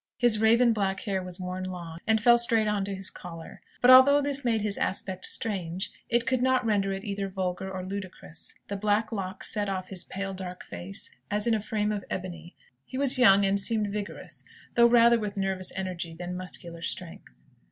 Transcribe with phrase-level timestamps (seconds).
[0.17, 3.61] His raven black hair was worn long, and fell straight on to his collar.
[3.81, 7.85] But although this made his aspect strange, it could not render it either vulgar or
[7.85, 8.55] ludicrous.
[8.67, 12.55] The black locks set off his pale dark face, as in a frame of ebony.
[12.83, 14.43] He was young, and seemed vigorous,
[14.73, 17.29] though rather with nervous energy than muscular strength.